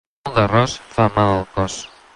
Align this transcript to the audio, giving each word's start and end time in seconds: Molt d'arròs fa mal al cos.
Molt 0.27 0.37
d'arròs 0.39 0.79
fa 0.95 1.07
mal 1.19 1.35
al 1.37 1.47
cos. 1.59 1.79